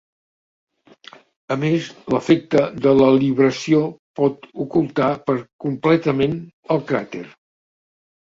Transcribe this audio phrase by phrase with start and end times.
[1.55, 3.81] A més, l'efecte de la libració
[4.21, 6.35] pot ocultar per completament
[6.77, 7.23] el cràter.